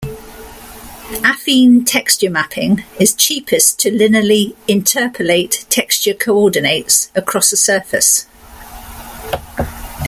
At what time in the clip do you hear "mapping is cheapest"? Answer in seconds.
2.31-3.77